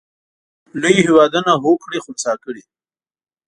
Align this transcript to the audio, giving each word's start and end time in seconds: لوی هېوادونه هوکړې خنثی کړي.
لوی 0.81 0.97
هېوادونه 1.07 1.51
هوکړې 1.63 1.99
خنثی 2.05 2.33
کړي. 2.43 2.63